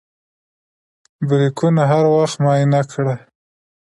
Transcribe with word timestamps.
بریکونه 1.27 1.83
هر 1.91 2.05
وخت 2.15 2.35
معاینه 2.43 2.81
کړه. 2.91 3.15